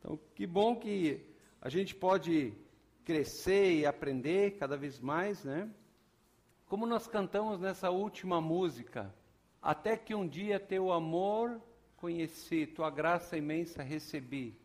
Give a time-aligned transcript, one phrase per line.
[0.00, 1.20] Então, que bom que
[1.60, 2.54] a gente pode
[3.04, 5.68] crescer e aprender cada vez mais, né?
[6.66, 9.14] Como nós cantamos nessa última música,
[9.60, 11.60] até que um dia teu amor
[11.96, 14.56] conheci, tua graça imensa recebi.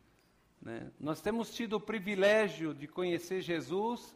[0.61, 0.89] Né?
[0.97, 4.15] Nós temos tido o privilégio de conhecer Jesus,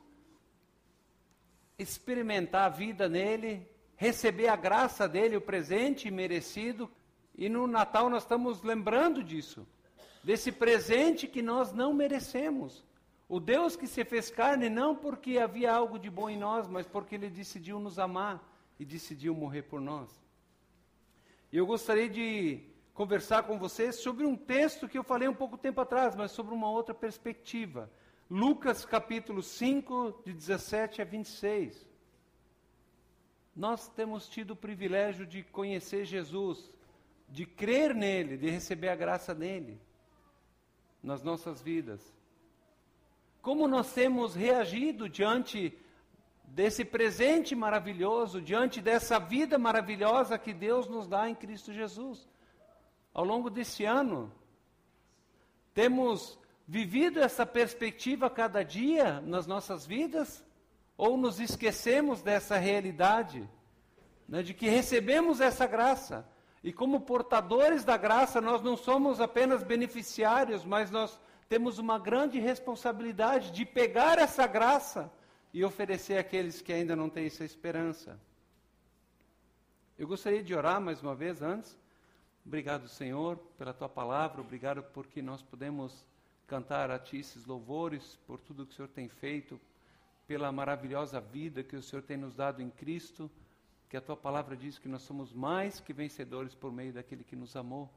[1.78, 3.68] experimentar a vida nele,
[3.98, 6.90] receber a graça dele, o presente merecido,
[7.36, 9.68] e no Natal nós estamos lembrando disso
[10.24, 12.84] desse presente que nós não merecemos.
[13.28, 16.88] O Deus que se fez carne não porque havia algo de bom em nós, mas
[16.88, 18.44] porque ele decidiu nos amar
[18.80, 20.10] e decidiu morrer por nós.
[21.52, 25.58] E eu gostaria de conversar com vocês sobre um texto que eu falei um pouco
[25.58, 27.90] tempo atrás, mas sobre uma outra perspectiva.
[28.30, 31.88] Lucas capítulo 5, de 17 a 26.
[33.56, 36.72] Nós temos tido o privilégio de conhecer Jesus,
[37.28, 39.80] de crer nele, de receber a graça dele
[41.02, 42.14] nas nossas vidas.
[43.42, 45.78] Como nós temos reagido diante
[46.44, 52.28] desse presente maravilhoso, diante dessa vida maravilhosa que Deus nos dá em Cristo Jesus.
[53.14, 54.32] Ao longo desse ano,
[55.74, 60.44] temos vivido essa perspectiva cada dia nas nossas vidas?
[60.98, 63.50] Ou nos esquecemos dessa realidade,
[64.28, 66.28] né, de que recebemos essa graça?
[66.64, 72.40] E como portadores da graça, nós não somos apenas beneficiários, mas nós temos uma grande
[72.40, 75.12] responsabilidade de pegar essa graça
[75.54, 78.20] e oferecer àqueles que ainda não têm essa esperança.
[79.98, 81.78] Eu gostaria de orar mais uma vez antes.
[82.46, 86.06] Obrigado, Senhor, pela tua palavra, obrigado porque nós podemos
[86.48, 89.60] cantar a ti esses louvores, por tudo que o Senhor tem feito,
[90.28, 93.30] pela maravilhosa vida que o Senhor tem nos dado em Cristo
[93.90, 97.36] que a tua palavra diz que nós somos mais que vencedores por meio daquele que
[97.36, 97.90] nos amou.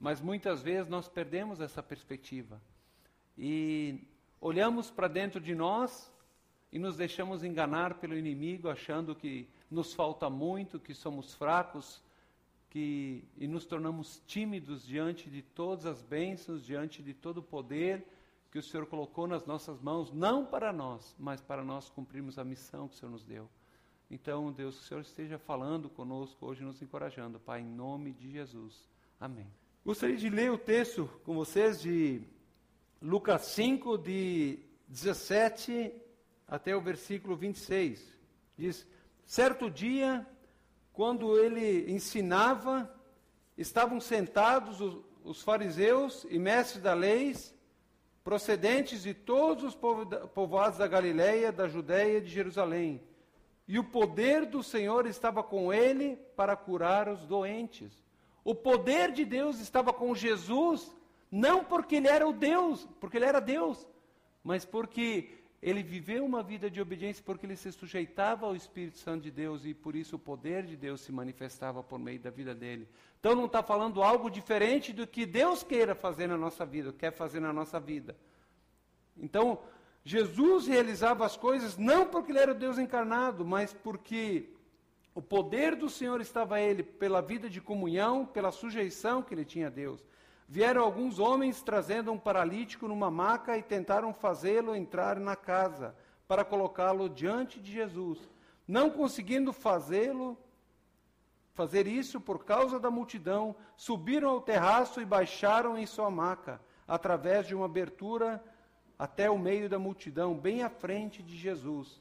[0.00, 2.60] Mas muitas vezes nós perdemos essa perspectiva
[3.36, 4.00] e
[4.40, 6.10] olhamos para dentro de nós
[6.72, 12.02] e nos deixamos enganar pelo inimigo, achando que nos falta muito, que somos fracos,
[12.70, 18.06] que e nos tornamos tímidos diante de todas as bênçãos, diante de todo o poder
[18.50, 22.44] que o Senhor colocou nas nossas mãos, não para nós, mas para nós cumprirmos a
[22.44, 23.48] missão que o Senhor nos deu.
[24.10, 28.30] Então, Deus, que o Senhor esteja falando conosco hoje, nos encorajando, Pai, em nome de
[28.30, 28.88] Jesus.
[29.20, 29.46] Amém.
[29.84, 32.22] Gostaria de ler o texto com vocês de
[33.02, 35.92] Lucas 5, de 17
[36.46, 38.02] até o versículo 26.
[38.56, 38.86] Diz:
[39.26, 40.26] Certo dia,
[40.90, 42.90] quando ele ensinava,
[43.58, 47.36] estavam sentados os, os fariseus e mestres da lei,
[48.24, 53.06] procedentes de todos os povoados da Galiléia, da Judéia e de Jerusalém
[53.68, 57.92] e o poder do Senhor estava com ele para curar os doentes.
[58.42, 60.90] O poder de Deus estava com Jesus,
[61.30, 63.86] não porque ele era o Deus, porque ele era Deus,
[64.42, 65.28] mas porque
[65.60, 69.66] ele viveu uma vida de obediência, porque ele se sujeitava ao Espírito Santo de Deus
[69.66, 72.88] e por isso o poder de Deus se manifestava por meio da vida dele.
[73.20, 77.10] Então não está falando algo diferente do que Deus queira fazer na nossa vida, quer
[77.10, 78.16] fazer na nossa vida.
[79.20, 79.58] Então,
[80.04, 84.48] Jesus realizava as coisas não porque ele era o Deus encarnado, mas porque
[85.14, 89.44] o poder do Senhor estava a ele pela vida de comunhão, pela sujeição que ele
[89.44, 90.06] tinha a Deus.
[90.48, 95.94] Vieram alguns homens trazendo um paralítico numa maca e tentaram fazê-lo entrar na casa
[96.26, 98.18] para colocá-lo diante de Jesus.
[98.66, 100.38] Não conseguindo fazê-lo,
[101.52, 107.46] fazer isso por causa da multidão, subiram ao terraço e baixaram em sua maca, através
[107.46, 108.42] de uma abertura
[108.98, 112.00] até o meio da multidão, bem à frente de Jesus.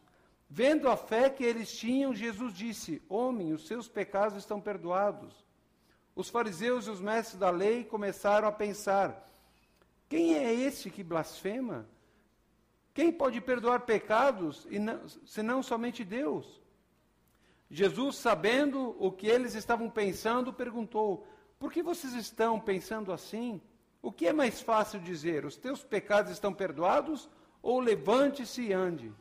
[0.49, 5.45] Vendo a fé que eles tinham, Jesus disse: Homem, os seus pecados estão perdoados.
[6.15, 9.29] Os fariseus e os mestres da lei começaram a pensar:
[10.09, 11.87] Quem é esse que blasfema?
[12.93, 16.59] Quem pode perdoar pecados e não, somente Deus?
[17.69, 21.27] Jesus, sabendo o que eles estavam pensando, perguntou:
[21.59, 23.61] Por que vocês estão pensando assim?
[24.01, 25.45] O que é mais fácil dizer?
[25.45, 27.29] Os teus pecados estão perdoados?
[27.61, 29.11] Ou levante-se e ande?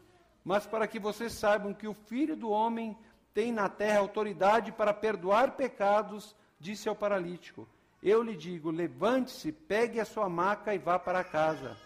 [0.44, 2.96] Mas para que vocês saibam que o Filho do Homem
[3.34, 7.69] tem na terra autoridade para perdoar pecados, disse ao paralítico:
[8.02, 11.76] Eu lhe digo, levante-se, pegue a sua maca e vá para casa.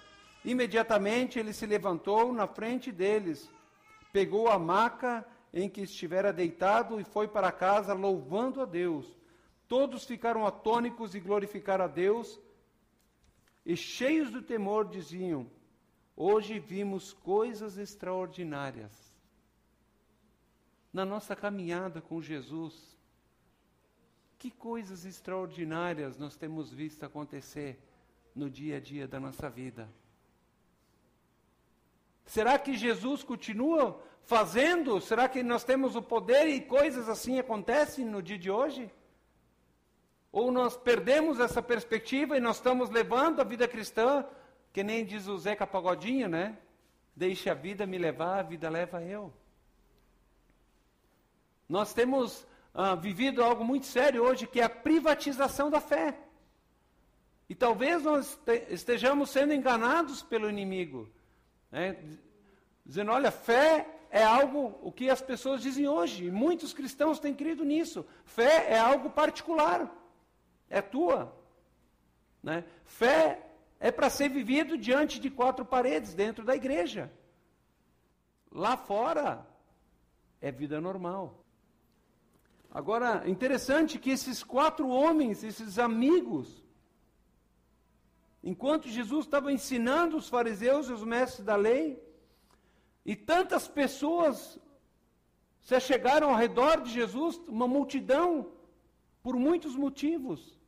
[0.44, 3.50] Imediatamente ele se levantou na frente deles,
[4.12, 9.06] pegou a maca em que estivera deitado e foi para casa louvando a Deus.
[9.68, 12.40] Todos ficaram atônicos e glorificaram a Deus
[13.70, 15.48] e cheios do temor diziam:
[16.16, 18.90] Hoje vimos coisas extraordinárias.
[20.92, 22.98] Na nossa caminhada com Jesus,
[24.36, 27.78] que coisas extraordinárias nós temos visto acontecer
[28.34, 29.88] no dia a dia da nossa vida?
[32.26, 35.00] Será que Jesus continua fazendo?
[35.00, 38.90] Será que nós temos o poder e coisas assim acontecem no dia de hoje?
[40.32, 44.24] Ou nós perdemos essa perspectiva e nós estamos levando a vida cristã,
[44.72, 46.56] que nem diz o Zeca Pagodinho, né?
[47.14, 49.32] Deixe a vida me levar, a vida leva eu.
[51.68, 56.16] Nós temos ah, vivido algo muito sério hoje, que é a privatização da fé.
[57.48, 58.38] E talvez nós
[58.68, 61.08] estejamos sendo enganados pelo inimigo,
[61.70, 61.96] né?
[62.86, 67.34] dizendo: olha, fé é algo, o que as pessoas dizem hoje, e muitos cristãos têm
[67.34, 68.06] crido nisso.
[68.24, 69.90] Fé é algo particular,
[70.70, 71.36] é tua.
[72.42, 72.64] Né?
[72.84, 73.44] Fé
[73.80, 77.12] é para ser vivido diante de quatro paredes, dentro da igreja.
[78.50, 79.46] Lá fora
[80.40, 81.44] é vida normal.
[82.70, 86.64] Agora, interessante que esses quatro homens, esses amigos,
[88.44, 92.00] enquanto Jesus estava ensinando os fariseus e os mestres da lei,
[93.04, 94.58] e tantas pessoas
[95.62, 98.52] se achegaram ao redor de Jesus, uma multidão,
[99.22, 100.59] por muitos motivos.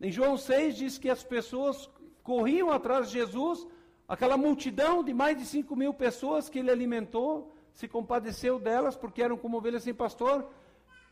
[0.00, 1.88] Em João 6 diz que as pessoas
[2.22, 3.66] corriam atrás de Jesus,
[4.06, 9.22] aquela multidão de mais de 5 mil pessoas que ele alimentou, se compadeceu delas porque
[9.22, 10.48] eram como ovelhas sem pastor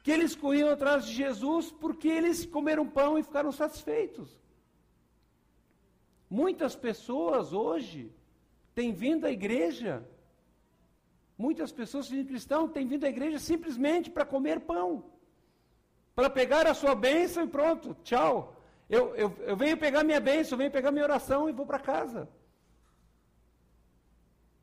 [0.07, 4.41] que eles corriam atrás de Jesus porque eles comeram pão e ficaram satisfeitos.
[6.31, 8.13] Muitas pessoas hoje
[8.73, 10.09] têm vindo à igreja,
[11.37, 15.05] muitas pessoas cristãos têm vindo à igreja simplesmente para comer pão,
[16.15, 18.56] para pegar a sua bênção e pronto, tchau.
[18.89, 21.79] Eu, eu, eu venho pegar minha bênção, eu venho pegar minha oração e vou para
[21.79, 22.29] casa.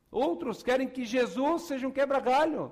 [0.10, 2.72] Outros querem que Jesus seja um quebra-galho,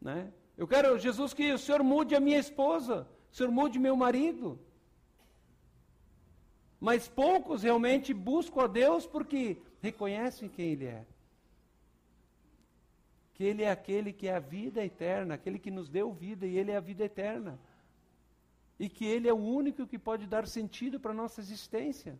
[0.00, 0.32] né?
[0.56, 4.58] Eu quero, Jesus, que o Senhor mude a minha esposa, o Senhor mude meu marido.
[6.80, 11.04] Mas poucos realmente buscam a Deus porque reconhecem quem Ele é.
[13.34, 16.56] Que Ele é aquele que é a vida eterna, aquele que nos deu vida e
[16.56, 17.58] Ele é a vida eterna.
[18.78, 22.18] E que Ele é o único que pode dar sentido para a nossa existência.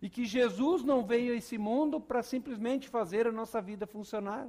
[0.00, 4.48] E que Jesus não veio a esse mundo para simplesmente fazer a nossa vida funcionar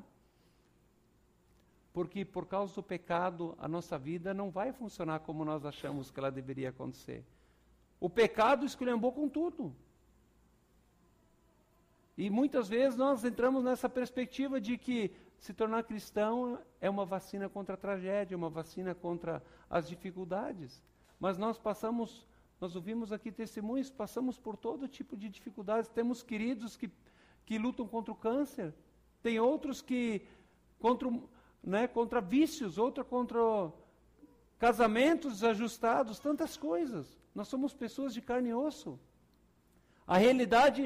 [1.99, 6.19] porque por causa do pecado a nossa vida não vai funcionar como nós achamos que
[6.19, 7.25] ela deveria acontecer.
[7.99, 9.75] O pecado esculhambou com tudo.
[12.17, 17.49] E muitas vezes nós entramos nessa perspectiva de que se tornar cristão é uma vacina
[17.49, 20.83] contra a tragédia, uma vacina contra as dificuldades.
[21.19, 22.25] Mas nós passamos,
[22.61, 25.89] nós ouvimos aqui testemunhos, passamos por todo tipo de dificuldades.
[25.89, 26.89] Temos queridos que,
[27.45, 28.73] que lutam contra o câncer,
[29.21, 30.25] tem outros que
[30.79, 31.09] contra
[31.63, 33.39] né, contra vícios, outra contra
[34.57, 37.17] casamentos desajustados, tantas coisas.
[37.33, 38.99] Nós somos pessoas de carne e osso.
[40.07, 40.83] A realidade,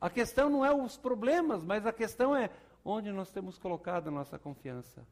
[0.00, 2.50] a questão não é os problemas, mas a questão é
[2.84, 5.06] onde nós temos colocado a nossa confiança.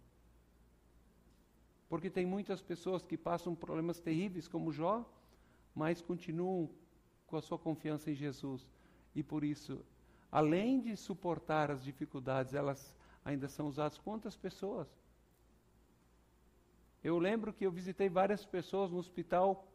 [1.91, 5.05] Porque tem muitas pessoas que passam problemas terríveis, como Jó,
[5.75, 6.71] mas continuam
[7.27, 8.67] com a sua confiança em Jesus.
[9.13, 9.85] E por isso,
[10.31, 13.99] além de suportar as dificuldades, elas ainda são usadas.
[13.99, 14.89] Quantas pessoas?
[17.03, 19.67] Eu lembro que eu visitei várias pessoas no hospital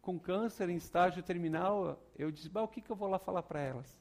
[0.00, 2.00] com câncer em estágio terminal.
[2.16, 3.98] Eu disse, o que, que eu vou lá falar para elas?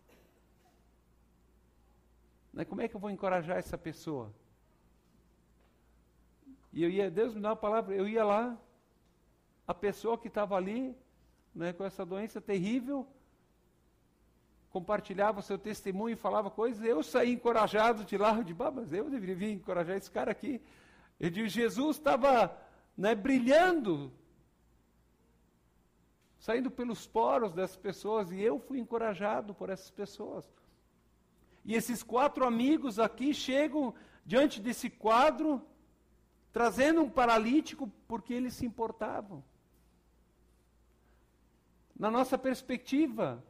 [2.54, 4.32] Né, como é que eu vou encorajar essa pessoa?
[6.72, 8.58] E eu ia, Deus me dá uma palavra, eu ia lá,
[9.68, 10.96] a pessoa que estava ali,
[11.54, 13.08] né, com essa doença terrível,
[14.70, 19.36] compartilhava seu testemunho e falava coisas, eu saí encorajado de lá, de mas eu deveria
[19.36, 20.62] vir encorajar esse cara aqui.
[21.20, 22.56] Eu digo, Jesus estava
[22.96, 24.12] né, brilhando,
[26.38, 30.46] saindo pelos poros dessas pessoas, e eu fui encorajado por essas pessoas.
[31.66, 33.94] E esses quatro amigos aqui chegam
[34.26, 35.62] diante desse quadro,
[36.58, 39.44] trazendo um paralítico, porque eles se importavam.
[41.96, 43.44] Na nossa perspectiva,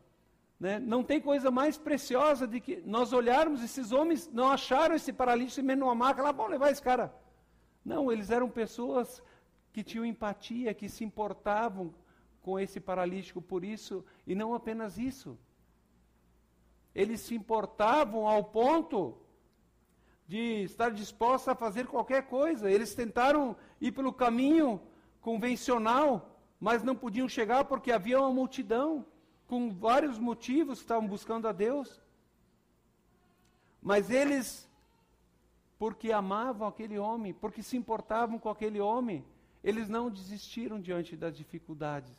[0.60, 5.14] né, não tem coisa mais preciosa de que nós olharmos, esses homens não acharam esse
[5.14, 7.16] paralítico e numa maca, lá, vamos levar esse cara.
[7.86, 9.24] Não, eles eram pessoas
[9.72, 11.94] que tinham empatia, que se importavam
[12.42, 15.40] com esse paralítico por isso, e não apenas isso.
[16.94, 19.18] Eles se importavam ao ponto
[20.28, 22.70] de estar dispostos a fazer qualquer coisa.
[22.70, 24.82] Eles tentaram ir pelo caminho
[25.22, 29.06] convencional, mas não podiam chegar porque havia uma multidão
[29.48, 32.02] com vários motivos que estavam buscando a Deus.
[33.82, 34.68] Mas eles
[35.80, 39.24] porque amavam aquele homem, porque se importavam com aquele homem,
[39.64, 42.12] eles não desistiram diante das dificuldades.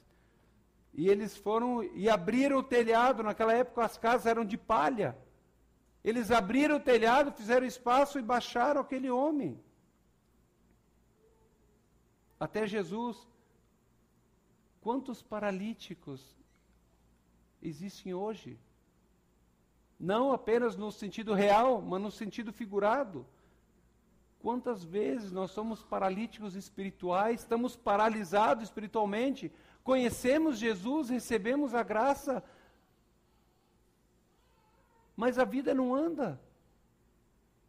[0.95, 3.23] E eles foram e abriram o telhado.
[3.23, 5.17] Naquela época as casas eram de palha.
[6.02, 9.61] Eles abriram o telhado, fizeram espaço e baixaram aquele homem.
[12.38, 13.26] Até Jesus.
[14.81, 16.37] Quantos paralíticos
[17.61, 18.59] existem hoje?
[19.99, 23.26] Não apenas no sentido real, mas no sentido figurado.
[24.40, 29.52] Quantas vezes nós somos paralíticos espirituais, estamos paralisados espiritualmente,
[29.83, 32.45] conhecemos Jesus, recebemos a graça,
[35.19, 36.41] mas a vida não anda.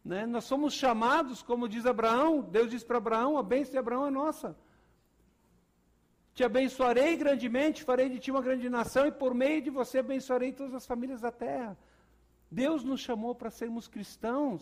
[0.06, 0.28] Né?
[0.28, 4.12] Nós somos chamados, como diz Abraão, Deus diz para Abraão: a bênção de Abraão é
[4.12, 4.56] nossa.
[6.36, 10.54] Te abençoarei grandemente, farei de ti uma grande nação, e por meio de você abençoarei
[10.54, 11.76] todas as famílias da terra.
[12.52, 14.62] Deus nos chamou para sermos cristãos,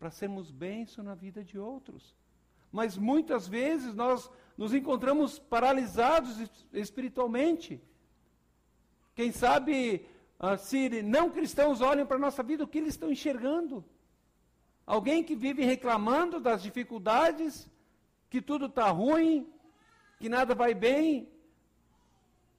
[0.00, 2.16] para sermos bênção na vida de outros.
[2.72, 7.80] Mas muitas vezes nós nos encontramos paralisados espiritualmente.
[9.14, 10.04] Quem sabe,
[10.58, 13.84] se não cristãos olham para a nossa vida, o que eles estão enxergando?
[14.86, 17.68] Alguém que vive reclamando das dificuldades,
[18.30, 19.52] que tudo está ruim,
[20.18, 21.28] que nada vai bem,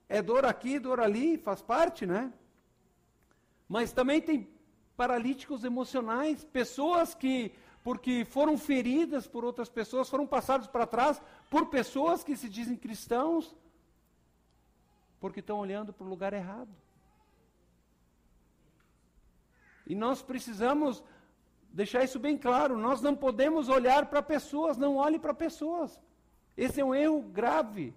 [0.07, 2.33] é dor aqui, dor ali, faz parte, né?
[3.67, 4.49] Mas também tem
[4.97, 11.67] paralíticos emocionais, pessoas que, porque foram feridas por outras pessoas, foram passadas para trás por
[11.67, 13.55] pessoas que se dizem cristãos,
[15.19, 16.69] porque estão olhando para o lugar errado.
[19.89, 21.03] E nós precisamos
[21.73, 25.99] deixar isso bem claro: nós não podemos olhar para pessoas, não olhe para pessoas.
[26.55, 27.95] Esse é um erro grave.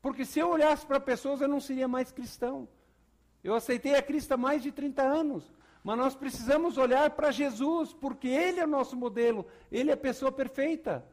[0.00, 2.66] Porque se eu olhasse para pessoas, eu não seria mais cristão.
[3.44, 5.52] Eu aceitei a Cristo há mais de 30 anos.
[5.84, 9.98] Mas nós precisamos olhar para Jesus, porque Ele é o nosso modelo, Ele é a
[9.98, 11.04] pessoa perfeita.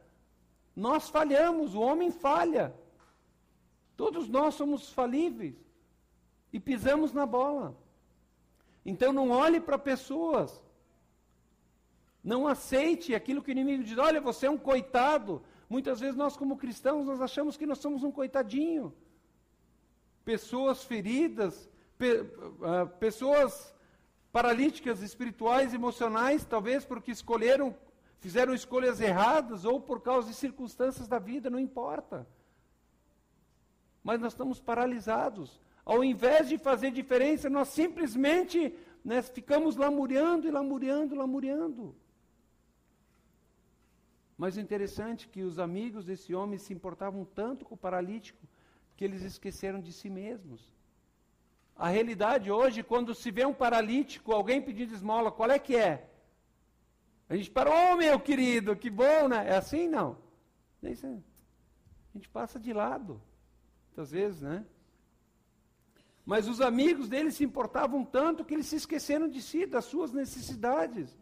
[0.74, 2.74] Nós falhamos, o homem falha.
[3.96, 5.56] Todos nós somos falíveis.
[6.52, 7.76] E pisamos na bola.
[8.86, 10.62] Então não olhe para pessoas.
[12.22, 15.42] Não aceite aquilo que o inimigo diz: olha, você é um coitado.
[15.68, 18.94] Muitas vezes nós, como cristãos, nós achamos que nós somos um coitadinho.
[20.24, 23.74] Pessoas feridas, pe, uh, pessoas
[24.30, 27.74] paralíticas espirituais, emocionais, talvez porque escolheram,
[28.20, 32.26] fizeram escolhas erradas ou por causa de circunstâncias da vida, não importa.
[34.04, 35.60] Mas nós estamos paralisados.
[35.86, 38.74] Ao invés de fazer diferença, nós simplesmente
[39.04, 41.94] né, ficamos lamuriando e lamuriando, lamuriando.
[44.36, 48.44] Mas o interessante é que os amigos desse homem se importavam tanto com o paralítico
[48.96, 50.74] que eles esqueceram de si mesmos.
[51.76, 56.10] A realidade hoje, quando se vê um paralítico, alguém pedindo esmola, qual é que é?
[57.28, 59.46] A gente para, ô oh, meu querido, que bom, né?
[59.48, 59.86] É assim?
[59.86, 60.18] Não.
[60.82, 60.88] A
[62.14, 63.22] gente passa de lado,
[63.86, 64.66] muitas vezes, né?
[66.26, 70.12] Mas os amigos dele se importavam tanto que eles se esqueceram de si, das suas
[70.12, 71.16] necessidades.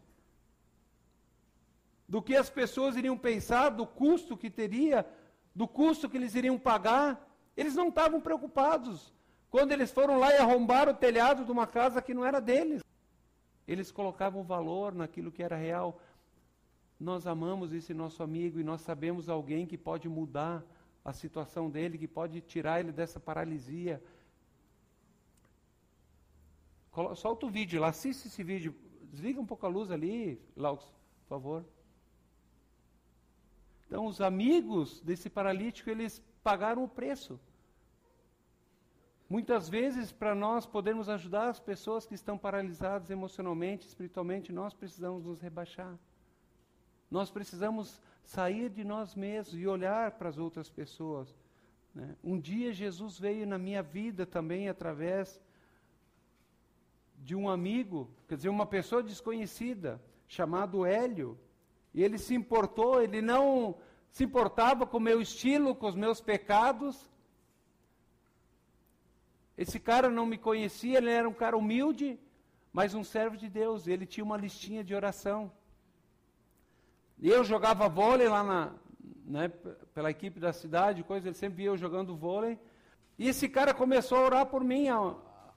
[2.09, 5.07] Do que as pessoas iriam pensar, do custo que teria,
[5.53, 7.23] do custo que eles iriam pagar.
[7.55, 9.13] Eles não estavam preocupados.
[9.51, 12.83] Quando eles foram lá e arrombaram o telhado de uma casa que não era deles,
[13.67, 16.01] eles colocavam valor naquilo que era real.
[16.99, 20.63] Nós amamos esse nosso amigo e nós sabemos alguém que pode mudar
[21.03, 24.01] a situação dele, que pode tirar ele dessa paralisia.
[27.15, 28.73] Solta o vídeo lá, assiste esse vídeo.
[29.11, 30.83] Desliga um pouco a luz ali, Laus,
[31.23, 31.65] por favor.
[33.85, 37.39] Então, os amigos desse paralítico, eles pagaram o preço.
[39.29, 45.25] Muitas vezes, para nós podermos ajudar as pessoas que estão paralisadas emocionalmente, espiritualmente, nós precisamos
[45.25, 45.97] nos rebaixar.
[47.09, 51.35] Nós precisamos sair de nós mesmos e olhar para as outras pessoas.
[51.93, 52.15] Né?
[52.23, 55.41] Um dia Jesus veio na minha vida também através
[57.25, 61.37] de um amigo, quer dizer, uma pessoa desconhecida, chamado Hélio.
[61.93, 63.75] E ele se importou, ele não
[64.11, 67.09] se importava com o meu estilo, com os meus pecados,
[69.57, 72.19] esse cara não me conhecia, ele era um cara humilde,
[72.73, 73.87] mas um servo de Deus.
[73.87, 75.51] Ele tinha uma listinha de oração.
[77.17, 78.73] E eu jogava vôlei lá na,
[79.25, 79.47] né,
[79.93, 82.59] pela equipe da cidade, coisa, ele sempre via eu jogando vôlei.
[83.17, 84.89] E esse cara começou a orar por mim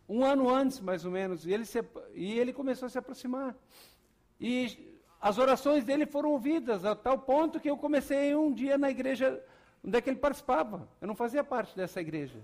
[0.09, 1.47] um ano antes, mais ou menos.
[1.47, 1.85] E ele, se,
[2.15, 3.55] e ele começou a se aproximar.
[4.41, 8.91] E as orações dele foram ouvidas, a tal ponto que eu comecei um dia na
[8.91, 9.45] igreja
[9.85, 10.89] onde é que ele participava.
[11.01, 12.41] Eu não fazia parte dessa igreja.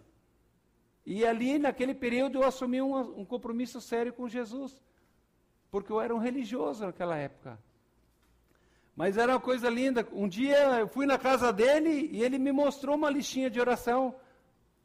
[1.07, 4.83] E ali, naquele período, eu assumi um, um compromisso sério com Jesus.
[5.71, 7.59] Porque eu era um religioso naquela época.
[8.97, 10.07] Mas era uma coisa linda.
[10.13, 14.15] Um dia eu fui na casa dele e ele me mostrou uma listinha de oração.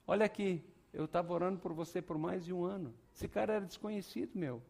[0.06, 0.64] Olha aqui.
[0.94, 2.94] Eu estava orando por você por mais de um ano.
[3.14, 4.62] Esse cara era desconhecido, meu.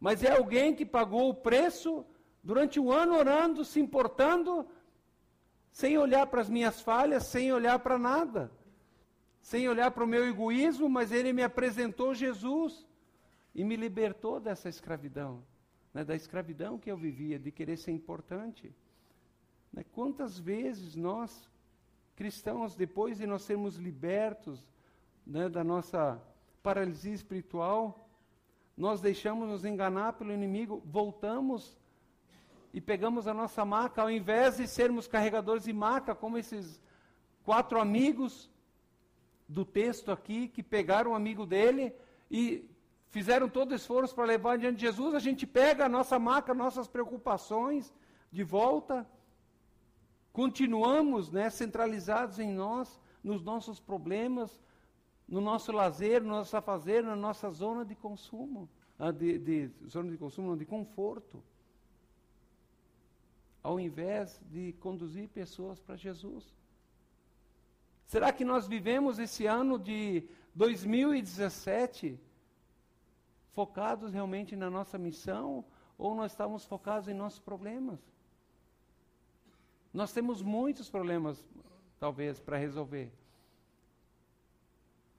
[0.00, 2.04] Mas é alguém que pagou o preço
[2.42, 4.66] durante um ano orando, se importando,
[5.70, 8.50] sem olhar para as minhas falhas, sem olhar para nada,
[9.40, 12.86] sem olhar para o meu egoísmo, mas ele me apresentou Jesus
[13.54, 15.42] e me libertou dessa escravidão,
[15.94, 18.74] né, da escravidão que eu vivia, de querer ser importante.
[19.72, 21.48] Né, quantas vezes nós,
[22.14, 24.66] cristãos, depois de nós sermos libertos
[25.26, 26.22] né, da nossa
[26.62, 28.08] paralisia espiritual,
[28.76, 31.76] nós deixamos nos enganar pelo inimigo, voltamos
[32.72, 36.80] e pegamos a nossa maca, ao invés de sermos carregadores de maca, como esses
[37.42, 38.50] quatro amigos
[39.48, 41.94] do texto aqui, que pegaram um amigo dele
[42.30, 42.68] e
[43.08, 46.52] fizeram todo o esforço para levar diante de Jesus, a gente pega a nossa maca,
[46.52, 47.94] nossas preocupações
[48.30, 49.08] de volta,
[50.32, 54.60] continuamos né, centralizados em nós, nos nossos problemas,
[55.28, 58.68] no nosso lazer, no nosso fazer, na nossa zona de consumo,
[58.98, 61.42] ah, de, de zona de consumo, não, de conforto,
[63.62, 66.54] ao invés de conduzir pessoas para Jesus.
[68.06, 72.20] Será que nós vivemos esse ano de 2017
[73.52, 75.64] focados realmente na nossa missão
[75.98, 77.98] ou nós estamos focados em nossos problemas?
[79.92, 81.44] Nós temos muitos problemas,
[81.98, 83.10] talvez, para resolver.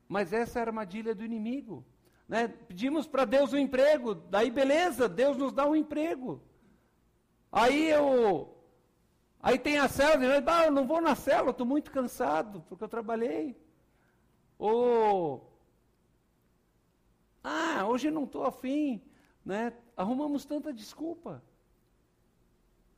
[0.07, 1.85] Mas essa é a armadilha do inimigo.
[2.27, 2.47] Né?
[2.47, 6.41] Pedimos para Deus um emprego, daí beleza, Deus nos dá um emprego.
[7.51, 8.53] Aí eu.
[9.41, 12.89] Aí tem a célula, ah, eu não vou na célula, estou muito cansado, porque eu
[12.89, 13.55] trabalhei.
[14.57, 15.49] Ou.
[17.43, 19.01] Ah, hoje não estou afim.
[19.45, 19.71] Né?
[19.95, 21.41] Arrumamos tanta desculpa.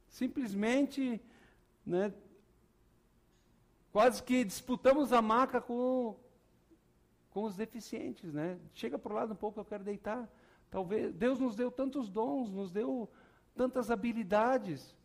[0.09, 1.21] Simplesmente,
[1.85, 2.11] né,
[3.91, 6.15] quase que disputamos a maca com,
[7.29, 8.59] com os deficientes, né?
[8.74, 10.29] Chega para o lado um pouco, eu quero deitar.
[10.69, 13.09] Talvez Deus nos deu tantos dons, nos deu
[13.55, 14.95] tantas habilidades.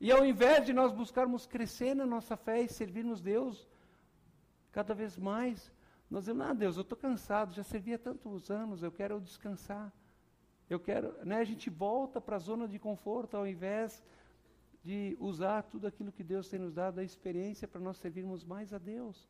[0.00, 3.68] E ao invés de nós buscarmos crescer na nossa fé e servirmos Deus
[4.72, 5.72] cada vez mais,
[6.08, 9.92] nós dizemos: "Ah, Deus, eu estou cansado, já servi há tantos anos, eu quero descansar.
[10.68, 14.02] Eu quero", né, a gente volta para a zona de conforto ao invés
[14.82, 18.72] de usar tudo aquilo que Deus tem nos dado, a experiência para nós servirmos mais
[18.72, 19.28] a Deus.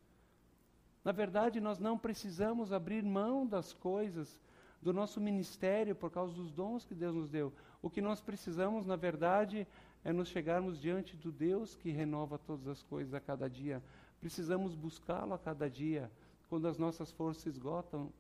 [1.04, 4.38] Na verdade, nós não precisamos abrir mão das coisas
[4.82, 7.52] do nosso ministério por causa dos dons que Deus nos deu.
[7.82, 9.66] O que nós precisamos, na verdade,
[10.04, 13.82] é nos chegarmos diante do Deus que renova todas as coisas a cada dia.
[14.20, 16.10] Precisamos buscá-lo a cada dia,
[16.48, 18.12] quando as nossas forças esgotam.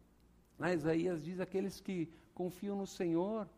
[0.58, 3.48] A Isaías diz: aqueles que confiam no Senhor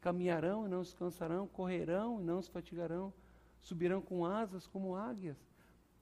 [0.00, 3.12] caminharão e não se cansarão, correrão e não se fatigarão,
[3.60, 5.49] subirão com asas como águias.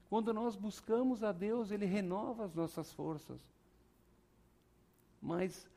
[0.09, 3.40] Quando nós buscamos a Deus, Ele renova as nossas forças.
[5.21, 5.68] Mas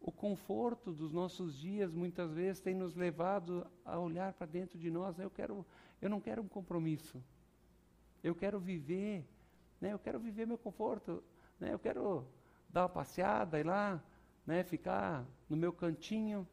[0.00, 4.90] o conforto dos nossos dias muitas vezes tem nos levado a olhar para dentro de
[4.90, 5.18] nós.
[5.18, 5.64] Eu quero,
[6.00, 7.22] eu não quero um compromisso.
[8.24, 9.24] Eu quero viver,
[9.80, 9.92] né?
[9.92, 11.22] Eu quero viver meu conforto,
[11.58, 11.72] né?
[11.72, 12.26] Eu quero
[12.68, 14.02] dar uma passeada e lá,
[14.46, 14.64] né?
[14.64, 16.48] Ficar no meu cantinho.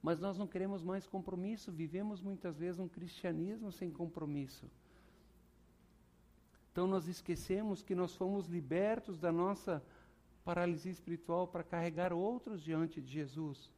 [0.00, 1.72] Mas nós não queremos mais compromisso.
[1.72, 4.70] Vivemos muitas vezes um cristianismo sem compromisso.
[6.78, 9.82] Então nós esquecemos que nós fomos libertos da nossa
[10.44, 13.72] paralisia espiritual para carregar outros diante de Jesus.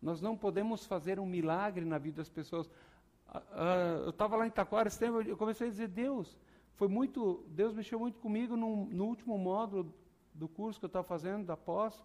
[0.00, 2.68] Nós não podemos fazer um milagre na vida das pessoas.
[2.68, 4.88] Uh, uh, eu estava lá em Taquara,
[5.26, 6.38] eu comecei a dizer, Deus,
[6.74, 9.92] foi muito, Deus mexeu muito comigo no, no último módulo
[10.32, 12.00] do curso que eu estava fazendo, da pós,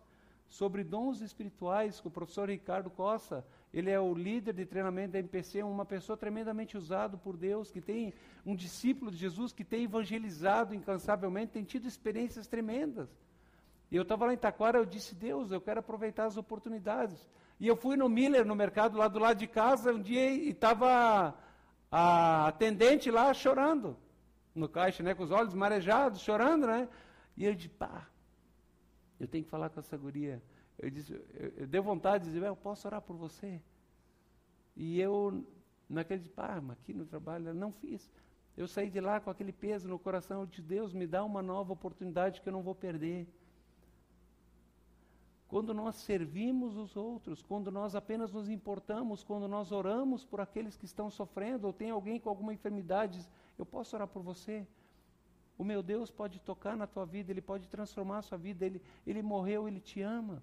[0.47, 3.45] sobre dons espirituais, com o professor Ricardo Costa.
[3.73, 7.81] Ele é o líder de treinamento da MPC, uma pessoa tremendamente usada por Deus, que
[7.81, 8.13] tem
[8.45, 13.09] um discípulo de Jesus, que tem evangelizado incansavelmente, tem tido experiências tremendas.
[13.89, 17.27] E eu estava lá em Taquara, eu disse, Deus, eu quero aproveitar as oportunidades.
[17.59, 20.49] E eu fui no Miller, no mercado lá do lado de casa, um dia, e
[20.49, 21.36] estava
[21.91, 23.97] a atendente lá chorando,
[24.53, 26.88] no caixa, né, com os olhos marejados, chorando, né?
[27.36, 28.07] E eu disse, pá,
[29.19, 30.41] eu tenho que falar com essa guria.
[30.77, 33.62] Eu, disse, eu, eu dei vontade de dizer, eu posso orar por você?
[34.75, 35.45] E eu,
[35.89, 36.31] naquele,
[36.63, 38.09] mas aqui no trabalho, não fiz.
[38.55, 41.73] Eu saí de lá com aquele peso no coração de Deus, me dá uma nova
[41.73, 43.27] oportunidade que eu não vou perder.
[45.47, 50.75] Quando nós servimos os outros, quando nós apenas nos importamos, quando nós oramos por aqueles
[50.75, 54.67] que estão sofrendo, ou tem alguém com alguma enfermidade, eu posso orar por você?
[55.57, 58.81] O meu Deus pode tocar na tua vida, Ele pode transformar a sua vida, Ele,
[59.05, 60.41] ele morreu, Ele te ama.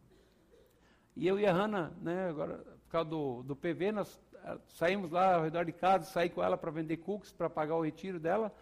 [1.17, 5.11] E eu e a Hanna, né, agora, por causa do, do PV, nós ah, saímos
[5.11, 8.19] lá ao redor de casa, saí com ela para vender cookies, para pagar o retiro
[8.19, 8.53] dela.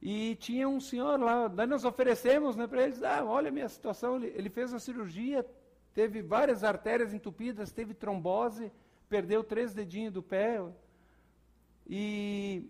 [0.00, 3.68] E tinha um senhor lá, daí nós oferecemos né, para eles, ah, olha a minha
[3.68, 5.46] situação, ele, ele fez a cirurgia,
[5.94, 8.72] teve várias artérias entupidas, teve trombose,
[9.08, 10.60] perdeu três dedinhos do pé.
[11.86, 12.68] E,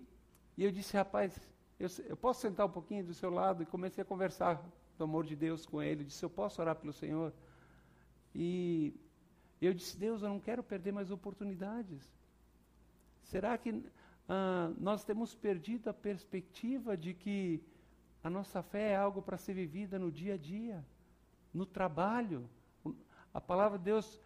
[0.56, 1.32] e eu disse, rapaz,
[1.78, 3.62] eu, eu, posso sentar um pouquinho do seu lado?
[3.62, 4.62] E comecei a conversar
[4.98, 6.02] do amor de Deus com ele.
[6.02, 7.32] Eu disse, eu posso orar pelo Senhor?
[8.34, 8.94] E
[9.60, 12.02] eu disse, Deus, eu não quero perder mais oportunidades.
[13.22, 13.84] Será que
[14.28, 17.62] ah, nós temos perdido a perspectiva de que
[18.24, 20.84] a nossa fé é algo para ser vivida no dia a dia,
[21.52, 22.48] no trabalho?
[23.34, 24.20] A palavra de Deus,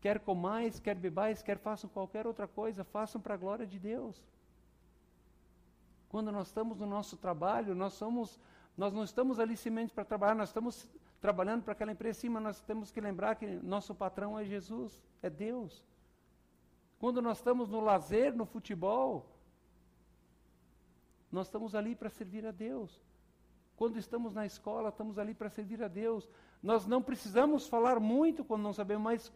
[0.00, 4.22] quer comais, quer bebais, quer façam qualquer outra coisa, façam para a glória de Deus.
[6.08, 8.38] Quando nós estamos no nosso trabalho, nós somos,
[8.76, 10.86] nós não estamos ali simplesmente para trabalhar, nós estamos
[11.22, 15.00] trabalhando para aquela empresa, sim, mas nós temos que lembrar que nosso patrão é Jesus,
[15.22, 15.84] é Deus.
[16.98, 19.24] Quando nós estamos no lazer, no futebol,
[21.30, 23.00] nós estamos ali para servir a Deus.
[23.76, 26.28] Quando estamos na escola, estamos ali para servir a Deus.
[26.60, 29.32] Nós não precisamos falar muito quando não sabemos, mas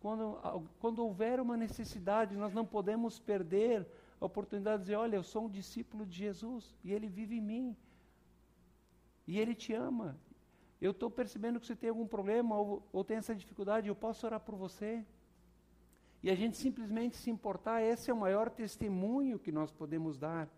[0.00, 0.38] quando,
[0.78, 3.84] quando houver uma necessidade, nós não podemos perder
[4.20, 7.40] a oportunidade de dizer: olha, eu sou um discípulo de Jesus e ele vive em
[7.40, 7.76] mim.
[9.26, 10.16] E ele te ama.
[10.82, 14.26] Eu estou percebendo que você tem algum problema ou, ou tem essa dificuldade, eu posso
[14.26, 15.06] orar por você.
[16.20, 20.48] E a gente simplesmente se importar, esse é o maior testemunho que nós podemos dar.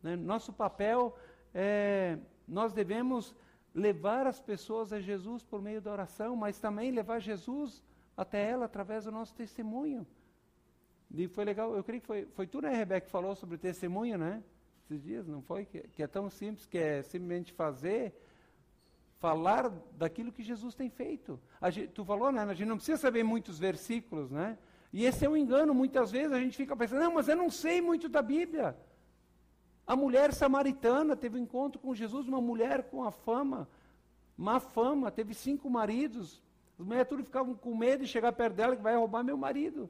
[0.00, 0.14] Né?
[0.14, 1.18] Nosso papel
[1.52, 2.16] é,
[2.46, 3.34] nós devemos
[3.74, 7.82] levar as pessoas a Jesus por meio da oração, mas também levar Jesus
[8.16, 10.06] até ela através do nosso testemunho.
[11.12, 14.16] E foi legal, eu creio que foi, foi tu, né, Rebeca, que falou sobre testemunho,
[14.16, 14.44] né?
[14.84, 15.64] Esses dias, não foi?
[15.64, 18.14] Que, que é tão simples, que é simplesmente fazer,
[19.24, 21.40] falar daquilo que Jesus tem feito.
[21.70, 22.42] Gente, tu falou, né?
[22.42, 24.58] A gente não precisa saber muitos versículos, né?
[24.92, 27.48] E esse é um engano, muitas vezes a gente fica pensando, não, mas eu não
[27.48, 28.76] sei muito da Bíblia.
[29.86, 33.66] A mulher samaritana teve um encontro com Jesus, uma mulher com a fama,
[34.36, 36.42] má fama, teve cinco maridos.
[36.78, 39.88] As mulheres tudo ficavam com medo de chegar perto dela, que vai roubar meu marido.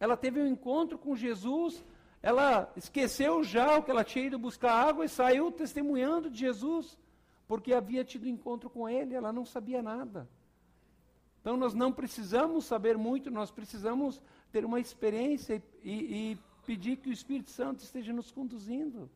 [0.00, 1.84] Ela teve um encontro com Jesus,
[2.22, 6.98] ela esqueceu já o que ela tinha ido buscar água e saiu testemunhando de Jesus,
[7.46, 10.28] porque havia tido encontro com ele, ela não sabia nada.
[11.40, 15.92] Então nós não precisamos saber muito, nós precisamos ter uma experiência e,
[16.32, 19.08] e pedir que o Espírito Santo esteja nos conduzindo.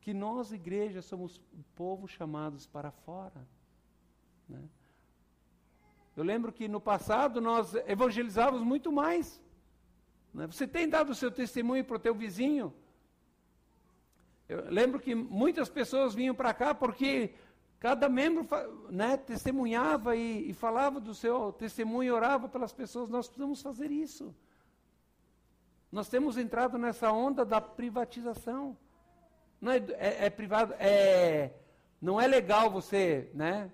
[0.00, 3.46] Que nós, igreja, somos o povo chamados para fora.
[4.48, 4.62] Né?
[6.16, 9.40] Eu lembro que no passado nós evangelizávamos muito mais.
[10.32, 10.46] Né?
[10.46, 12.72] Você tem dado o seu testemunho para o teu vizinho?
[14.48, 17.34] Eu lembro que muitas pessoas vinham para cá porque
[17.78, 18.46] cada membro
[18.90, 23.08] né, testemunhava e, e, falava do seu testemunho, e orava pelas pessoas.
[23.08, 24.34] Nós precisamos fazer isso.
[25.90, 28.76] Nós temos entrado nessa onda da privatização.
[29.60, 31.52] Não é, é, é privado, é,
[32.00, 33.70] não é legal você, né?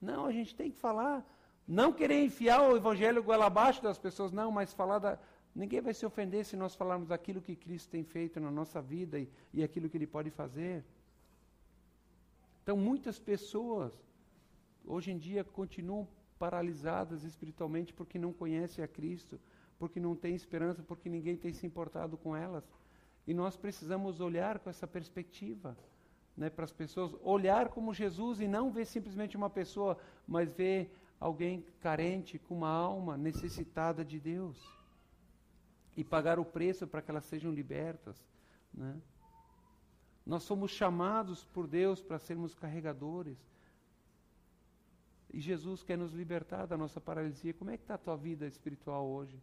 [0.00, 1.24] Não, a gente tem que falar.
[1.66, 5.18] Não querer enfiar o evangelho goela abaixo das pessoas, não, mas falar da.
[5.54, 9.18] Ninguém vai se ofender se nós falarmos aquilo que Cristo tem feito na nossa vida
[9.18, 10.84] e, e aquilo que Ele pode fazer.
[12.62, 13.92] Então, muitas pessoas,
[14.84, 19.38] hoje em dia, continuam paralisadas espiritualmente porque não conhecem a Cristo,
[19.78, 22.68] porque não têm esperança, porque ninguém tem se importado com elas.
[23.26, 25.76] E nós precisamos olhar com essa perspectiva.
[26.36, 30.92] Né, para as pessoas olhar como Jesus e não ver simplesmente uma pessoa, mas ver
[31.20, 34.83] alguém carente, com uma alma necessitada de Deus.
[35.96, 38.16] E pagar o preço para que elas sejam libertas.
[38.72, 39.00] Né?
[40.26, 43.38] Nós somos chamados por Deus para sermos carregadores.
[45.32, 47.52] E Jesus quer nos libertar da nossa paralisia.
[47.52, 49.38] Como é que está a tua vida espiritual hoje?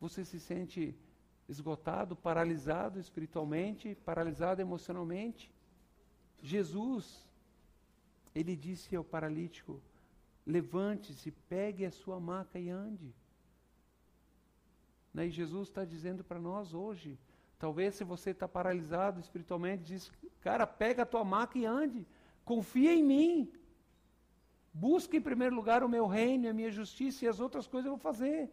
[0.00, 0.94] Você se sente
[1.48, 5.50] esgotado, paralisado espiritualmente, paralisado emocionalmente?
[6.42, 7.26] Jesus,
[8.34, 9.80] ele disse ao paralítico:
[10.46, 13.12] Levante-se, pegue a sua maca e ande.
[15.18, 15.26] Né?
[15.26, 17.18] E Jesus está dizendo para nós hoje,
[17.58, 22.06] talvez se você está paralisado espiritualmente, diz, cara, pega a tua maca e ande.
[22.44, 23.52] Confia em mim.
[24.72, 27.96] Busca em primeiro lugar o meu reino, a minha justiça e as outras coisas eu
[27.96, 28.48] vou fazer.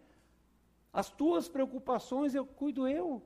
[0.91, 3.21] As tuas preocupações eu cuido eu.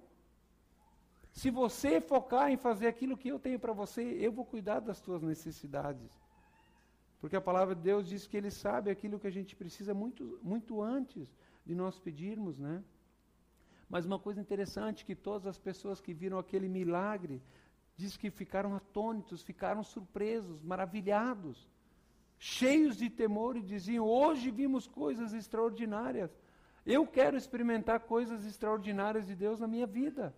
[1.31, 4.99] Se você focar em fazer aquilo que eu tenho para você, eu vou cuidar das
[4.99, 6.11] tuas necessidades.
[7.21, 10.37] Porque a palavra de Deus diz que Ele sabe aquilo que a gente precisa muito,
[10.43, 11.33] muito antes
[11.65, 12.83] de nós pedirmos, né?
[13.89, 17.41] Mas uma coisa interessante que todas as pessoas que viram aquele milagre
[17.97, 21.67] diz que ficaram atônitos, ficaram surpresos, maravilhados,
[22.37, 26.31] cheios de temor e diziam: "Hoje vimos coisas extraordinárias.
[26.85, 30.33] Eu quero experimentar coisas extraordinárias de Deus na minha vida."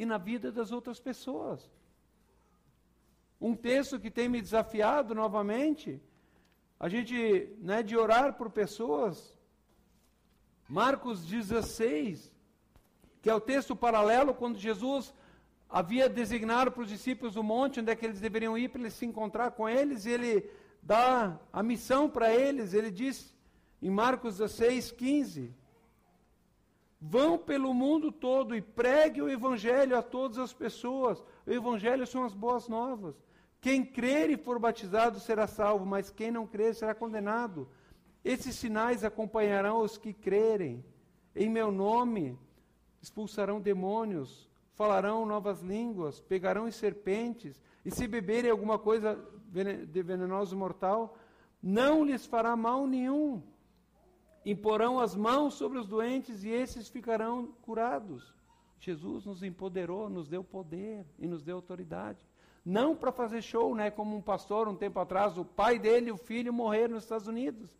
[0.00, 1.70] e na vida das outras pessoas.
[3.38, 6.00] Um texto que tem me desafiado novamente,
[6.78, 9.38] a gente, né, de orar por pessoas,
[10.66, 12.32] Marcos 16,
[13.20, 15.14] que é o texto paralelo quando Jesus
[15.68, 18.94] havia designado para os discípulos o monte onde é que eles deveriam ir para eles
[18.94, 20.50] se encontrar com eles, e ele
[20.82, 23.34] dá a missão para eles, ele diz
[23.82, 25.54] em Marcos 16, 15:
[27.00, 31.24] Vão pelo mundo todo e pregue o evangelho a todas as pessoas.
[31.46, 33.14] O evangelho são as boas novas.
[33.60, 37.68] Quem crer e for batizado será salvo, mas quem não crer será condenado.
[38.22, 40.84] Esses sinais acompanharão os que crerem.
[41.34, 42.38] Em meu nome
[43.00, 49.18] expulsarão demônios, falarão novas línguas, pegarão em serpentes, e se beberem alguma coisa
[49.88, 51.16] de venenoso mortal,
[51.62, 53.42] não lhes fará mal nenhum.
[54.44, 58.34] Imporão as mãos sobre os doentes e esses ficarão curados.
[58.78, 62.24] Jesus nos empoderou, nos deu poder e nos deu autoridade.
[62.64, 66.12] Não para fazer show, né, como um pastor um tempo atrás, o pai dele e
[66.12, 67.70] o filho morreram nos Estados Unidos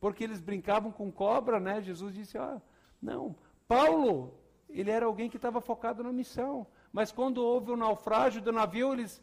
[0.00, 1.80] porque eles brincavam com cobra, né?
[1.82, 2.60] Jesus disse: ah,
[3.00, 3.34] não.
[3.66, 4.34] Paulo,
[4.68, 6.66] ele era alguém que estava focado na missão.
[6.92, 9.22] Mas quando houve o naufrágio do navio, eles,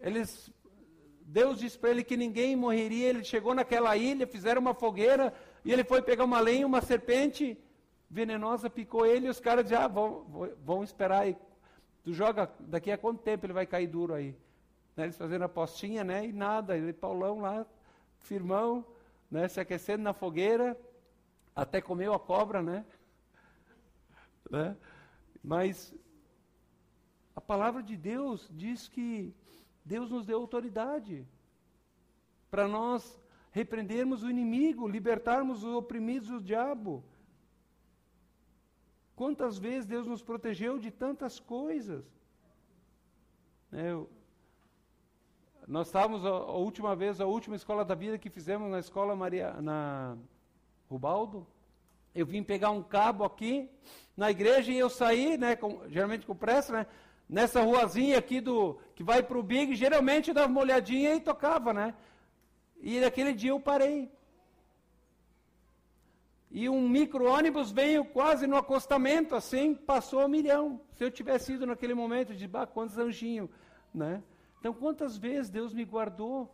[0.00, 0.50] eles
[1.22, 3.08] Deus disse para ele que ninguém morreria.
[3.08, 5.32] Ele chegou naquela ilha, fizeram uma fogueira
[5.64, 7.58] e ele foi pegar uma lenha, uma serpente
[8.10, 9.26] venenosa picou ele.
[9.26, 11.36] E os caras diziam: ah, vão, vão esperar aí.
[12.02, 14.34] Tu joga daqui a quanto tempo ele vai cair duro aí?
[14.96, 16.26] Né, eles fazendo a postinha, né?
[16.26, 16.76] E nada.
[16.76, 17.66] Ele, Paulão lá,
[18.20, 18.84] firmão
[19.30, 20.76] né, se aquecendo na fogueira,
[21.54, 22.84] até comeu a cobra, né?
[24.50, 24.76] Né?
[25.42, 25.94] Mas
[27.34, 29.34] a palavra de Deus diz que
[29.84, 31.26] Deus nos deu autoridade
[32.50, 33.18] para nós
[33.50, 37.04] repreendermos o inimigo, libertarmos os oprimidos do diabo.
[39.16, 42.04] Quantas vezes Deus nos protegeu de tantas coisas?
[43.70, 43.90] Né,
[45.66, 49.14] nós estávamos a, a, última vez, a última escola da vida que fizemos na escola
[49.14, 50.16] Maria, na
[50.88, 51.46] Rubaldo.
[52.14, 53.68] Eu vim pegar um cabo aqui
[54.16, 56.86] na igreja e eu saí, né, com, geralmente com pressa, né,
[57.28, 61.20] nessa ruazinha aqui do que vai para o Big, geralmente eu dava uma olhadinha e
[61.20, 61.94] tocava, né?
[62.80, 64.10] E naquele dia eu parei.
[66.50, 70.80] E um micro-ônibus veio quase no acostamento, assim, passou um milhão.
[70.94, 73.50] Se eu tivesse ido naquele momento, de bah, quantos anjinhos,
[73.94, 74.22] né?
[74.58, 76.52] Então, quantas vezes Deus me guardou?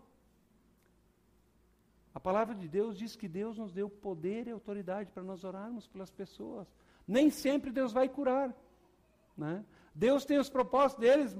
[2.15, 5.89] A palavra de Deus diz que Deus nos deu poder e autoridade para nós orarmos
[5.89, 6.73] pelas pessoas.
[7.07, 8.55] Nem sempre Deus vai curar.
[9.37, 9.65] Né?
[9.93, 11.37] Deus tem os propósitos deles,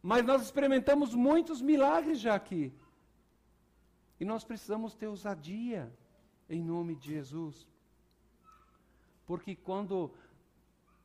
[0.00, 2.72] mas nós experimentamos muitos milagres já aqui.
[4.20, 5.92] E nós precisamos ter ousadia
[6.48, 7.66] em nome de Jesus.
[9.26, 10.14] Porque quando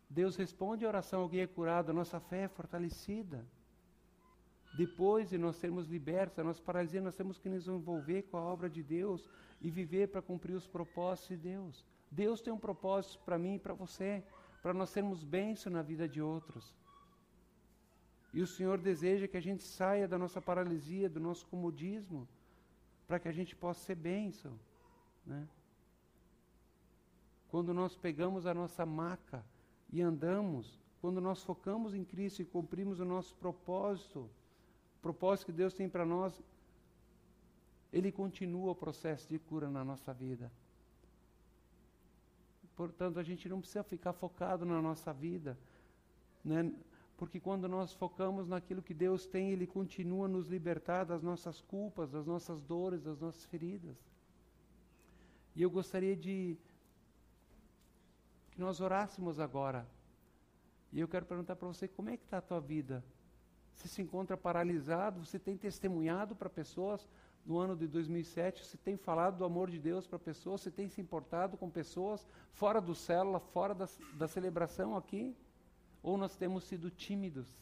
[0.08, 3.44] Deus responde a oração, alguém é curado, a nossa fé é fortalecida.
[4.74, 8.42] Depois de nós sermos libertos da nossa paralisia, nós temos que nos envolver com a
[8.42, 9.28] obra de Deus
[9.60, 11.86] e viver para cumprir os propósitos de Deus.
[12.12, 14.24] Deus tem um propósito para mim e para você,
[14.62, 16.76] para nós sermos bênção na vida de outros.
[18.32, 22.28] E o Senhor deseja que a gente saia da nossa paralisia, do nosso comodismo,
[23.08, 24.60] para que a gente possa ser bênção.
[25.26, 25.48] Né?
[27.50, 29.44] Quando nós pegamos a nossa maca
[29.92, 34.30] e andamos, quando nós focamos em Cristo e cumprimos o nosso propósito,
[35.02, 36.42] propósito que Deus tem para nós,
[37.92, 40.52] ele continua o processo de cura na nossa vida.
[42.76, 45.58] Portanto, a gente não precisa ficar focado na nossa vida,
[46.44, 46.72] né?
[47.18, 51.60] porque quando nós focamos naquilo que Deus tem, Ele continua a nos libertar das nossas
[51.60, 53.98] culpas, das nossas dores, das nossas feridas.
[55.54, 56.58] E eu gostaria de
[58.52, 59.86] que nós orássemos agora.
[60.94, 63.04] E eu quero perguntar para você, como é que está a tua vida?
[63.74, 67.08] Você se encontra paralisado, você tem testemunhado para pessoas
[67.46, 70.88] no ano de 2007, você tem falado do amor de Deus para pessoas, você tem
[70.88, 75.36] se importado com pessoas fora do célula, fora da, da celebração aqui?
[76.04, 77.58] Ou nós temos sido tímidos?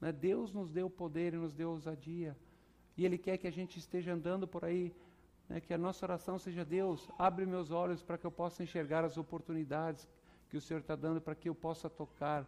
[0.00, 0.12] Né?
[0.12, 2.36] Deus nos deu poder e nos deu ousadia.
[2.96, 4.94] E Ele quer que a gente esteja andando por aí,
[5.48, 5.60] né?
[5.60, 9.16] que a nossa oração seja: Deus, abre meus olhos para que eu possa enxergar as
[9.16, 10.08] oportunidades
[10.48, 12.46] que o Senhor está dando para que eu possa tocar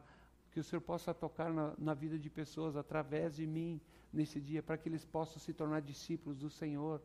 [0.56, 3.78] que o Senhor possa tocar na, na vida de pessoas através de mim
[4.10, 7.02] nesse dia, para que eles possam se tornar discípulos do Senhor.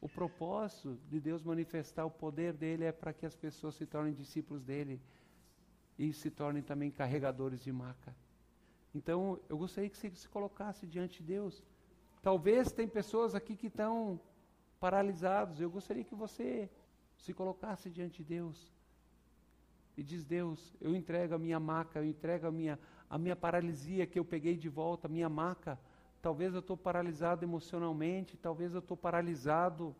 [0.00, 4.14] O propósito de Deus manifestar o poder dele é para que as pessoas se tornem
[4.14, 5.00] discípulos dele
[5.98, 8.14] e se tornem também carregadores de maca.
[8.94, 11.64] Então, eu gostaria que você se colocasse diante de Deus.
[12.22, 14.20] Talvez tem pessoas aqui que estão
[14.78, 15.60] paralisados.
[15.60, 16.70] Eu gostaria que você
[17.16, 18.72] se colocasse diante de Deus
[20.00, 24.06] e diz: Deus, eu entrego a minha maca, eu entrego a minha, a minha paralisia
[24.06, 25.78] que eu peguei de volta, a minha maca.
[26.22, 29.94] Talvez eu estou paralisado emocionalmente, talvez eu estou paralisado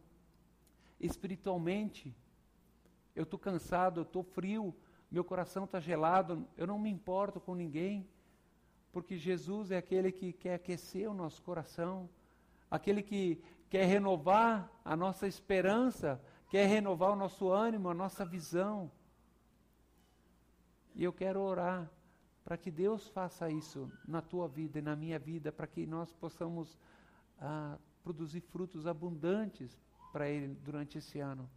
[0.99, 2.17] espiritualmente.
[3.15, 4.75] Eu estou cansado, eu estou frio,
[5.11, 8.09] meu coração está gelado, eu não me importo com ninguém,
[8.91, 12.09] porque Jesus é aquele que quer aquecer o nosso coração,
[12.71, 18.91] aquele que quer renovar a nossa esperança, quer renovar o nosso ânimo, a nossa visão.
[20.95, 21.91] E eu quero orar
[22.45, 26.13] para que Deus faça isso na tua vida e na minha vida, para que nós
[26.13, 26.79] possamos
[27.39, 29.79] ah, produzir frutos abundantes
[30.13, 31.49] para Ele durante esse ano.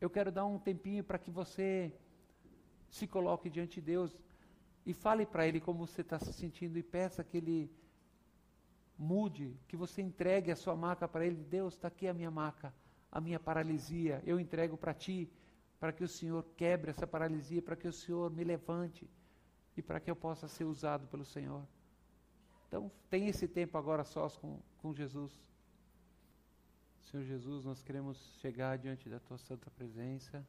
[0.00, 1.92] Eu quero dar um tempinho para que você
[2.88, 4.16] se coloque diante de Deus
[4.86, 7.70] e fale para Ele como você está se sentindo e peça que Ele
[8.96, 11.36] mude, que você entregue a sua maca para Ele.
[11.36, 12.72] Deus, está aqui a minha maca,
[13.10, 15.30] a minha paralisia, eu entrego para Ti
[15.80, 19.08] para que o Senhor quebre essa paralisia, para que o Senhor me levante
[19.74, 21.66] e para que eu possa ser usado pelo Senhor.
[22.68, 25.32] Então, tem esse tempo agora sós com, com Jesus.
[27.00, 30.46] Senhor Jesus, nós queremos chegar diante da Tua santa presença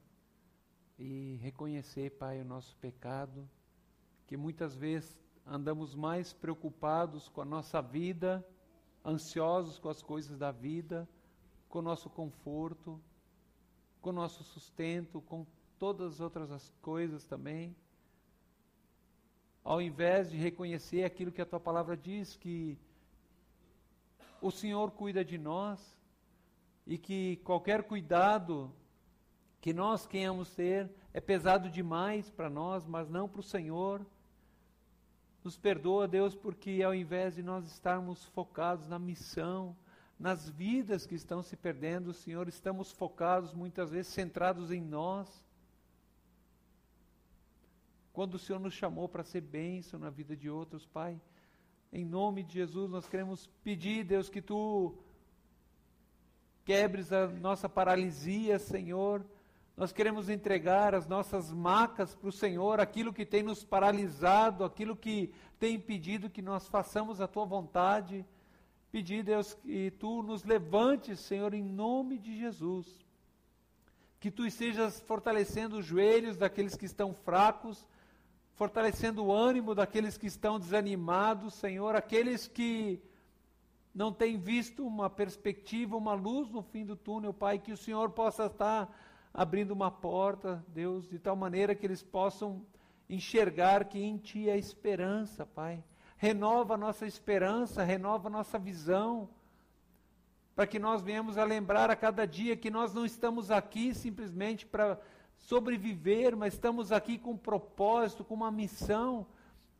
[0.99, 3.49] e reconhecer, Pai, o nosso pecado,
[4.27, 8.45] que muitas vezes andamos mais preocupados com a nossa vida,
[9.03, 11.09] ansiosos com as coisas da vida,
[11.69, 13.01] com o nosso conforto,
[14.01, 15.45] com nosso sustento, com
[15.77, 17.75] todas as outras as coisas também.
[19.63, 22.77] Ao invés de reconhecer aquilo que a tua palavra diz, que
[24.41, 25.79] o Senhor cuida de nós
[26.87, 28.73] e que qualquer cuidado
[29.61, 34.03] que nós queremos ter é pesado demais para nós, mas não para o Senhor.
[35.43, 39.75] Nos perdoa, Deus, porque ao invés de nós estarmos focados na missão,
[40.21, 45.27] nas vidas que estão se perdendo, Senhor, estamos focados muitas vezes centrados em nós.
[48.13, 51.19] Quando o Senhor nos chamou para ser bênção na vida de outros, Pai,
[51.91, 54.95] em nome de Jesus, nós queremos pedir, Deus, que Tu
[56.63, 59.25] quebres a nossa paralisia, Senhor.
[59.75, 64.95] Nós queremos entregar as nossas macas para o Senhor, aquilo que tem nos paralisado, aquilo
[64.95, 68.23] que tem impedido que nós façamos a Tua vontade
[68.91, 72.99] pedir, Deus, que tu nos levantes, Senhor, em nome de Jesus.
[74.19, 77.87] Que tu estejas fortalecendo os joelhos daqueles que estão fracos,
[78.53, 83.01] fortalecendo o ânimo daqueles que estão desanimados, Senhor, aqueles que
[83.95, 88.11] não têm visto uma perspectiva, uma luz no fim do túnel, Pai, que o Senhor
[88.11, 88.93] possa estar
[89.33, 92.65] abrindo uma porta, Deus, de tal maneira que eles possam
[93.09, 95.81] enxergar que em Ti há esperança, Pai
[96.21, 99.27] renova a nossa esperança, renova a nossa visão,
[100.55, 104.63] para que nós venhamos a lembrar a cada dia que nós não estamos aqui simplesmente
[104.63, 105.01] para
[105.35, 109.25] sobreviver, mas estamos aqui com um propósito, com uma missão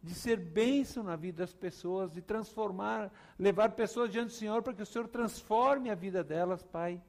[0.02, 4.74] de ser bênção na vida das pessoas, de transformar, levar pessoas diante do Senhor para
[4.74, 7.00] que o Senhor transforme a vida delas, Pai.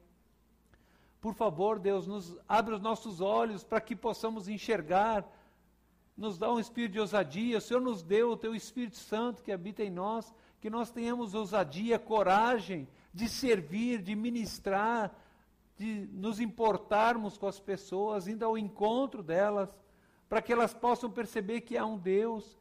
[1.19, 5.25] Por favor, Deus, nos abre os nossos olhos para que possamos enxergar
[6.15, 9.51] nos dá um espírito de ousadia, o Senhor nos deu o teu Espírito Santo que
[9.51, 15.13] habita em nós, que nós tenhamos ousadia, coragem de servir, de ministrar,
[15.75, 19.69] de nos importarmos com as pessoas, indo ao encontro delas,
[20.29, 22.57] para que elas possam perceber que há um Deus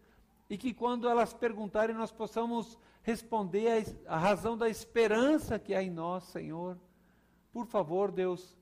[0.48, 5.82] e que quando elas perguntarem nós possamos responder a, a razão da esperança que há
[5.82, 6.78] em nós, Senhor.
[7.52, 8.56] Por favor, Deus,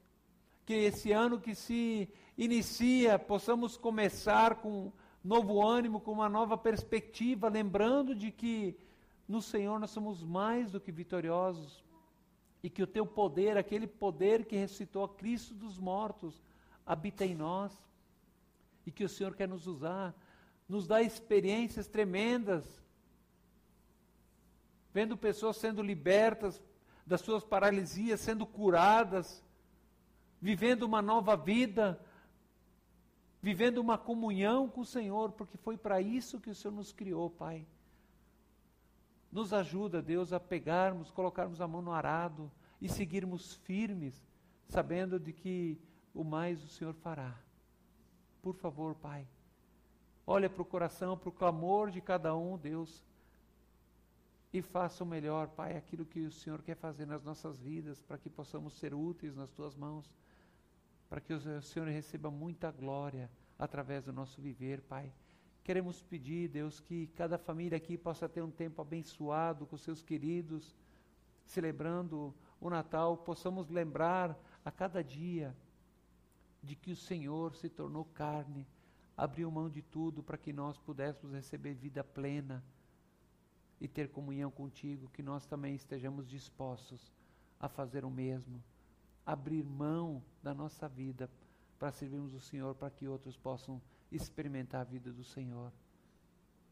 [0.64, 2.08] que esse ano que se
[2.44, 4.90] inicia, possamos começar com
[5.22, 8.78] novo ânimo, com uma nova perspectiva, lembrando de que
[9.28, 11.84] no Senhor nós somos mais do que vitoriosos
[12.62, 16.42] e que o teu poder, aquele poder que ressuscitou a Cristo dos mortos,
[16.86, 17.78] habita em nós
[18.86, 20.14] e que o Senhor quer nos usar,
[20.66, 22.64] nos dá experiências tremendas,
[24.94, 26.62] vendo pessoas sendo libertas
[27.06, 29.44] das suas paralisias, sendo curadas,
[30.40, 32.00] vivendo uma nova vida,
[33.42, 37.30] vivendo uma comunhão com o Senhor, porque foi para isso que o Senhor nos criou,
[37.30, 37.66] Pai.
[39.32, 44.28] Nos ajuda, Deus, a pegarmos, colocarmos a mão no arado e seguirmos firmes,
[44.68, 45.80] sabendo de que
[46.12, 47.38] o mais o Senhor fará.
[48.42, 49.26] Por favor, Pai,
[50.26, 53.04] olha para o coração, para o clamor de cada um, Deus,
[54.52, 58.18] e faça o melhor, Pai, aquilo que o Senhor quer fazer nas nossas vidas, para
[58.18, 60.10] que possamos ser úteis nas tuas mãos
[61.10, 65.12] para que o Senhor receba muita glória através do nosso viver, Pai.
[65.64, 70.78] Queremos pedir, Deus, que cada família aqui possa ter um tempo abençoado com seus queridos,
[71.44, 75.54] celebrando o Natal, possamos lembrar a cada dia
[76.62, 78.64] de que o Senhor se tornou carne,
[79.16, 82.62] abriu mão de tudo para que nós pudéssemos receber vida plena
[83.80, 87.12] e ter comunhão contigo, que nós também estejamos dispostos
[87.58, 88.62] a fazer o mesmo,
[89.24, 91.30] abrir mão da nossa vida
[91.78, 93.80] para servirmos o Senhor, para que outros possam
[94.12, 95.72] experimentar a vida do Senhor.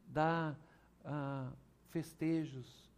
[0.07, 0.55] Dá
[1.03, 1.51] ah,
[1.89, 2.89] festejos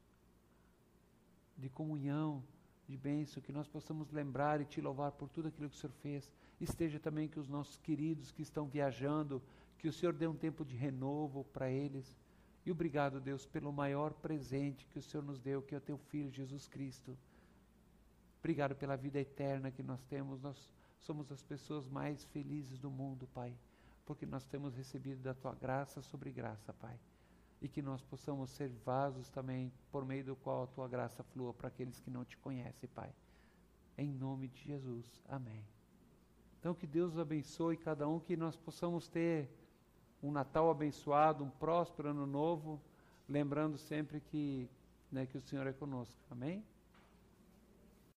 [1.58, 2.44] de comunhão,
[2.88, 5.94] de bênção, que nós possamos lembrar e te louvar por tudo aquilo que o Senhor
[6.02, 6.32] fez.
[6.60, 9.42] Esteja também que os nossos queridos que estão viajando,
[9.78, 12.18] que o Senhor dê um tempo de renovo para eles.
[12.66, 15.98] E obrigado, Deus, pelo maior presente que o Senhor nos deu, que é o teu
[15.98, 17.18] Filho Jesus Cristo.
[18.42, 20.42] Obrigado pela vida eterna que nós temos.
[20.42, 23.54] Nós somos as pessoas mais felizes do mundo, Pai,
[24.04, 27.00] porque nós temos recebido da tua graça sobre graça, Pai.
[27.62, 31.54] E que nós possamos ser vasos também, por meio do qual a tua graça flua
[31.54, 33.14] para aqueles que não te conhecem, Pai.
[33.96, 35.06] Em nome de Jesus.
[35.30, 35.64] Amém.
[36.60, 39.48] Então que Deus abençoe cada um, que nós possamos ter
[40.24, 42.82] um Natal abençoado, um próspero ano novo,
[43.30, 44.68] lembrando sempre que,
[45.12, 46.20] né, que o Senhor é conosco.
[46.32, 46.64] Amém?